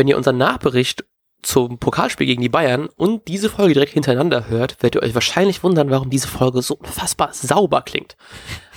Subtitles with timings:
[0.00, 1.04] wenn ihr unseren Nachbericht
[1.42, 5.62] zum Pokalspiel gegen die Bayern und diese Folge direkt hintereinander hört, werdet ihr euch wahrscheinlich
[5.62, 8.16] wundern, warum diese Folge so unfassbar sauber klingt.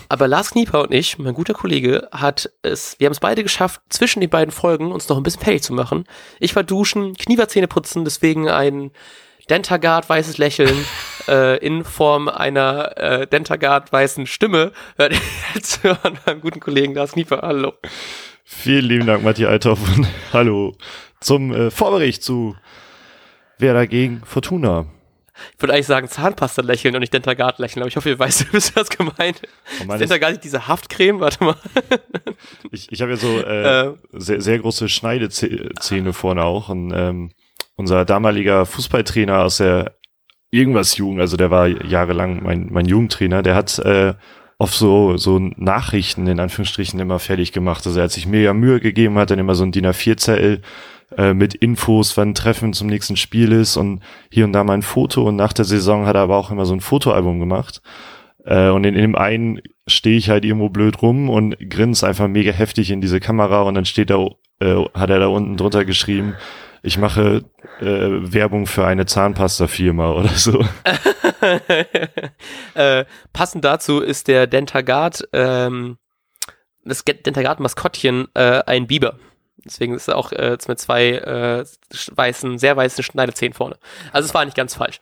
[0.09, 3.79] Aber Lars Knieper und ich, mein guter Kollege, hat es, wir haben es beide geschafft,
[3.87, 6.04] zwischen den beiden Folgen uns noch ein bisschen fertig zu machen.
[6.41, 8.92] Ich war duschen, Knieper Zähne putzen, deswegen ein
[9.49, 10.76] Dentagard weißes Lächeln
[11.29, 15.21] äh, in Form einer äh, Dentagard weißen Stimme hört ihr
[15.55, 17.44] jetzt hören beim guten Kollegen Lars Knieper.
[17.44, 17.71] Hallo.
[18.44, 20.76] Vielen lieben Dank, Matthias Althoff und hallo
[21.22, 22.56] zum äh, Vorbericht zu
[23.58, 24.88] Wer dagegen Fortuna.
[25.56, 28.52] Ich würde eigentlich sagen Zahnpasta lächeln und nicht Dentagard lächeln, aber ich hoffe, ihr weißt,
[28.54, 29.42] wisst, was gemeint
[29.88, 30.00] Oh ist.
[30.02, 31.20] Dentagard nicht diese Haftcreme?
[31.20, 31.56] Warte mal.
[32.72, 33.94] Ich, ich habe ja so äh, Äh.
[34.12, 37.32] sehr, sehr große Schneidezähne vorne auch und ähm,
[37.76, 39.96] unser damaliger Fußballtrainer aus der
[40.52, 44.14] irgendwas Jugend, also der war jahrelang mein, mein Jugendtrainer, der hat äh,
[44.63, 47.85] auf so, so Nachrichten in Anführungsstrichen immer fertig gemacht.
[47.85, 50.62] Also er hat sich mega Mühe gegeben, hat dann immer so ein DIN A4-Zettel
[51.18, 54.01] äh, mit Infos, wann ein Treffen zum nächsten Spiel ist und
[54.32, 56.65] hier und da mal ein Foto und nach der Saison hat er aber auch immer
[56.65, 57.82] so ein Fotoalbum gemacht.
[58.46, 62.29] Äh, und in, in dem einen stehe ich halt irgendwo blöd rum und grinse einfach
[62.29, 64.27] mega heftig in diese Kamera und dann steht da,
[64.59, 66.35] äh, hat er da unten drunter geschrieben,
[66.85, 67.45] ich mache
[67.79, 70.63] äh, Werbung für eine Zahnpasta-Firma oder so.
[72.75, 75.97] äh, passend dazu ist der Dentagard, ähm,
[76.83, 79.17] das Dentagard-Maskottchen äh, ein Biber.
[79.63, 81.65] Deswegen ist er auch äh, mit zwei äh,
[82.11, 83.77] weißen, sehr weißen Schneidezähnen vorne.
[84.11, 84.99] Also es war nicht ganz falsch.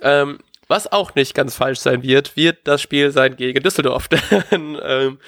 [0.00, 4.08] Ähm, was auch nicht ganz falsch sein wird, wird das Spiel sein gegen Düsseldorf.
[4.50, 5.18] Denn ähm,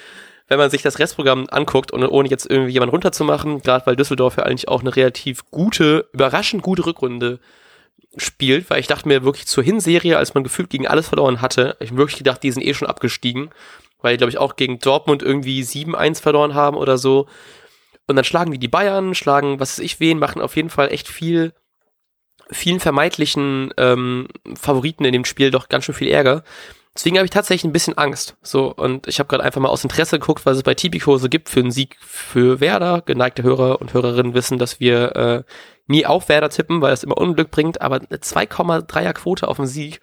[0.53, 4.37] wenn man sich das Restprogramm anguckt und ohne jetzt irgendwie jemanden runterzumachen, gerade weil Düsseldorf
[4.37, 7.39] ja eigentlich auch eine relativ gute, überraschend gute Rückrunde
[8.17, 11.75] spielt, weil ich dachte mir wirklich zur Hinserie, als man gefühlt gegen alles verloren hatte,
[11.79, 13.49] ich wirklich gedacht, die sind eh schon abgestiegen,
[14.01, 17.27] weil die, glaube ich, auch gegen Dortmund irgendwie 7-1 verloren haben oder so.
[18.07, 20.91] Und dann schlagen die die Bayern, schlagen was weiß ich wen, machen auf jeden Fall
[20.91, 21.53] echt viel,
[22.51, 26.43] vielen vermeintlichen ähm, Favoriten in dem Spiel doch ganz schön viel Ärger.
[26.95, 28.37] Deswegen habe ich tatsächlich ein bisschen Angst.
[28.43, 31.27] So, und ich habe gerade einfach mal aus Interesse geguckt, was es bei Tipico so
[31.27, 33.01] gibt für einen Sieg für Werder.
[33.01, 35.43] Geneigte Hörer und Hörerinnen wissen, dass wir äh,
[35.87, 39.67] nie auf Werder tippen, weil das immer Unglück bringt, aber eine 2,3er Quote auf den
[39.67, 40.01] Sieg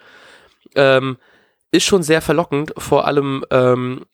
[0.75, 1.19] ähm,
[1.71, 4.05] ist schon sehr verlockend, vor allem ähm,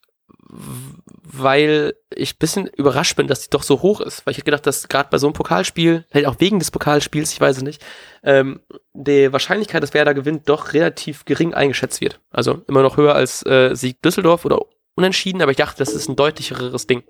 [1.28, 4.24] weil ich ein bisschen überrascht bin, dass die doch so hoch ist.
[4.24, 7.32] Weil ich hätte gedacht, dass gerade bei so einem Pokalspiel, vielleicht auch wegen des Pokalspiels,
[7.32, 7.84] ich weiß es nicht,
[8.22, 8.60] ähm,
[8.92, 12.20] die Wahrscheinlichkeit, dass Werder gewinnt, doch relativ gering eingeschätzt wird.
[12.30, 14.60] Also immer noch höher als äh, Sieg Düsseldorf oder
[14.94, 17.02] unentschieden, aber ich dachte, das ist ein deutlicheres Ding.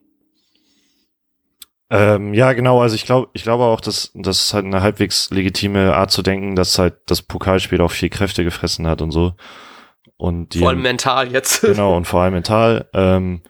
[1.88, 2.80] Ähm, ja, genau.
[2.80, 6.22] Also ich glaube, ich glaube auch, dass das ist halt eine halbwegs legitime Art zu
[6.22, 9.34] denken, dass halt das Pokalspiel auch viel Kräfte gefressen hat und so.
[10.16, 11.60] Und die Vor allem mental jetzt.
[11.60, 12.88] genau und vor allem mental.
[12.92, 13.42] Ähm,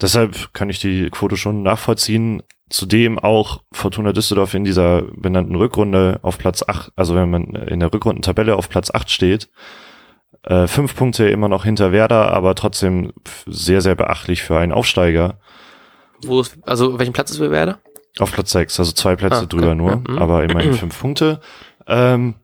[0.00, 2.42] deshalb kann ich die Quote schon nachvollziehen.
[2.68, 7.78] Zudem auch Fortuna Düsseldorf in dieser benannten Rückrunde auf Platz 8, also wenn man in
[7.78, 9.48] der Rückrundentabelle auf Platz 8 steht,
[10.42, 13.12] äh, fünf Punkte immer noch hinter Werder, aber trotzdem
[13.46, 15.38] sehr, sehr beachtlich für einen Aufsteiger.
[16.22, 17.78] Wo ist, also welchen Platz ist für Werder?
[18.18, 19.48] Auf Platz 6, also zwei Plätze Ah, okay.
[19.56, 20.18] drüber nur, Ja, mhm.
[20.18, 21.40] aber immerhin fünf Punkte.
[21.86, 22.34] Ähm,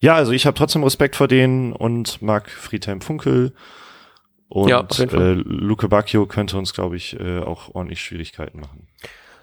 [0.00, 3.54] ja, also ich habe trotzdem Respekt vor denen und mag Friedhelm Funkel.
[4.52, 8.86] Und Ja, äh, Luke Bacchio könnte uns, glaube ich, äh, auch ordentlich Schwierigkeiten machen.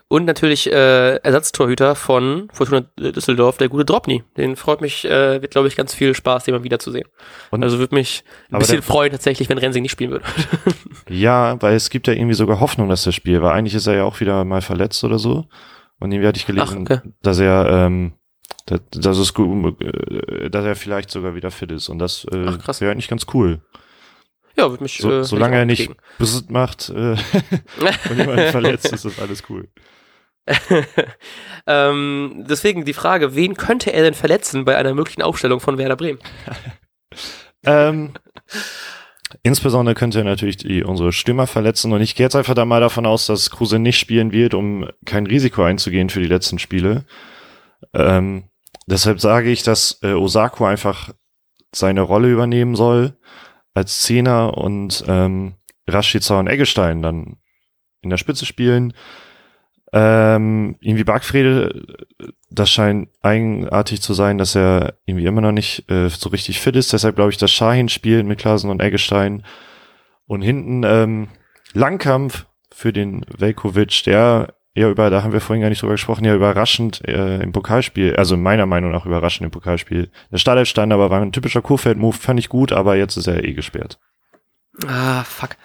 [0.07, 4.23] Und natürlich äh, Ersatztorhüter von Fortuna Düsseldorf, der gute Dropny.
[4.37, 7.07] Den freut mich, äh, wird glaube ich ganz viel Spaß, den mal wiederzusehen.
[7.51, 10.25] Und- also würde mich ein bisschen der- freuen tatsächlich, wenn Rensing nicht spielen würde.
[11.09, 13.95] Ja, weil es gibt ja irgendwie sogar Hoffnung, dass er spielt, weil eigentlich ist er
[13.95, 15.45] ja auch wieder mal verletzt oder so.
[15.99, 17.09] Und irgendwie hatte ich gelesen, Ach, okay.
[17.23, 18.13] dass er, ähm,
[18.67, 21.89] dass, dass es äh, dass er vielleicht sogar wieder fit ist.
[21.89, 22.45] Und das äh,
[22.79, 23.61] wäre eigentlich ganz cool.
[24.59, 24.97] Ja, würde mich.
[24.97, 25.91] So, äh, solange er ich nicht.
[26.17, 26.93] Besitz macht äh,
[28.09, 29.67] und jemand verletzt ist, ist alles cool.
[31.67, 35.95] ähm, deswegen die Frage, wen könnte er denn verletzen bei einer möglichen Aufstellung von Werder
[35.95, 36.19] Bremen?
[37.65, 38.13] Ähm,
[39.43, 42.79] insbesondere könnte er natürlich die, unsere Stürmer verletzen und ich gehe jetzt einfach da mal
[42.79, 47.03] davon aus, dass Kruse nicht spielen wird, um kein Risiko einzugehen für die letzten Spiele.
[47.93, 48.45] Ähm,
[48.87, 51.09] deshalb sage ich, dass äh, Osako einfach
[51.75, 53.17] seine Rolle übernehmen soll
[53.79, 55.55] als Zehner und ähm,
[55.87, 57.37] Rashica und Eggestein dann
[58.01, 58.93] in der Spitze spielen.
[59.91, 62.05] Ähm, irgendwie Bargfrede,
[62.51, 66.75] das scheint eigenartig zu sein, dass er irgendwie immer noch nicht äh, so richtig fit
[66.75, 66.93] ist.
[66.93, 69.43] Deshalb glaube ich, dass Shahin spielt mit Klasen und Eggestein.
[70.27, 71.29] Und hinten ähm,
[71.73, 76.25] Langkampf für den Velkovic, der ja über, da haben wir vorhin gar nicht drüber gesprochen,
[76.25, 80.09] ja überraschend äh, im Pokalspiel, also meiner Meinung nach überraschend im Pokalspiel.
[80.31, 83.43] Der Startelf stand, aber war ein typischer Kurfeld-Move, fand ich gut, aber jetzt ist er
[83.43, 83.99] eh gesperrt.
[84.87, 85.57] Ah, fuck.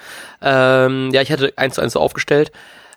[0.43, 2.51] Ähm, ja, ich hatte eins zu eins so aufgestellt.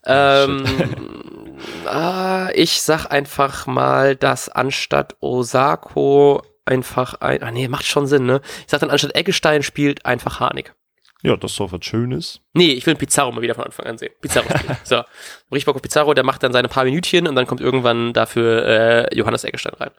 [0.06, 0.64] Ähm,
[1.86, 7.42] Ah, ich sag einfach mal, dass anstatt Osako einfach ein.
[7.44, 8.42] Ah, nee, macht schon Sinn, ne?
[8.62, 10.74] Ich sag dann, anstatt Eggestein spielt einfach Harnik.
[11.24, 12.42] Ja, das ist doch was Schönes.
[12.54, 14.14] Nee, ich will Pizarro mal wieder von Anfang an sehen.
[14.22, 14.78] Pizarro spielt.
[14.86, 15.04] so.
[15.52, 18.66] Richtig Bock auf Pizarro, der macht dann seine paar Minütchen und dann kommt irgendwann dafür
[18.66, 19.92] äh, Johannes Eggestein rein.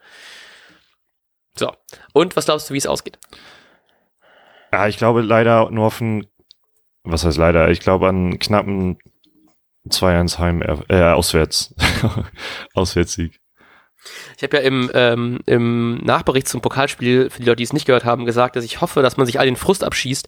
[1.55, 1.71] So.
[2.13, 3.19] Und was glaubst du, wie es ausgeht?
[4.71, 6.25] Ja, ich glaube leider nur auf einen,
[7.03, 8.97] was heißt leider, ich glaube an knappen
[9.87, 11.73] 2-1 Heim, äh, auswärts,
[12.73, 13.39] Auswärtssieg.
[14.37, 17.85] Ich habe ja im, ähm, im Nachbericht zum Pokalspiel, für die Leute, die es nicht
[17.85, 20.27] gehört haben, gesagt, dass ich hoffe, dass man sich all den Frust abschießt.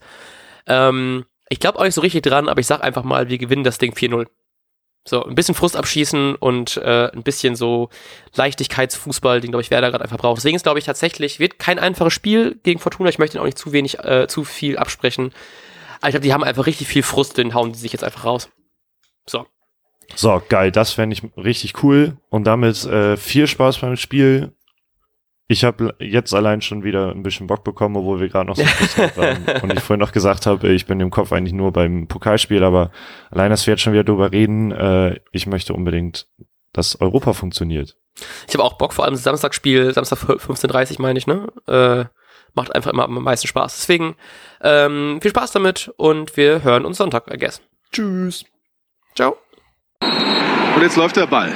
[0.68, 3.63] Ähm, ich glaube auch nicht so richtig dran, aber ich sag einfach mal, wir gewinnen
[3.63, 4.28] das Ding 4-0.
[5.04, 7.90] So, ein bisschen Frust abschießen und äh, ein bisschen so
[8.36, 10.38] Leichtigkeitsfußball, den, glaube ich, Werder gerade einfach braucht.
[10.38, 13.10] Deswegen ist, glaube ich, tatsächlich, wird kein einfaches Spiel gegen Fortuna.
[13.10, 15.34] Ich möchte ihnen auch nicht zu wenig, äh, zu viel absprechen.
[16.00, 18.25] Aber ich glaube, die haben einfach richtig viel Frust, den hauen die sich jetzt einfach
[18.25, 18.50] raus.
[19.25, 19.48] So.
[20.16, 22.18] So, geil, das fände ich richtig cool.
[22.30, 24.54] Und damit äh, viel Spaß beim Spiel.
[25.51, 28.63] Ich habe jetzt allein schon wieder ein bisschen Bock bekommen, obwohl wir gerade noch so
[29.18, 29.45] waren.
[29.62, 32.89] Und ich vorhin noch gesagt habe, ich bin im Kopf eigentlich nur beim Pokalspiel, aber
[33.31, 36.30] allein, dass wir jetzt schon wieder drüber reden, äh, ich möchte unbedingt,
[36.71, 37.98] dass Europa funktioniert.
[38.48, 41.48] Ich habe auch Bock, vor allem das Samstagspiel, Samstag 15.30 meine ich, ne?
[41.68, 42.06] Äh,
[42.53, 43.75] macht einfach immer am meisten Spaß.
[43.75, 44.15] Deswegen
[44.62, 47.62] ähm, viel Spaß damit und wir hören uns Sonntag, I guess.
[47.92, 48.45] Tschüss.
[49.15, 49.36] Ciao.
[50.01, 51.53] Und jetzt läuft der Ball.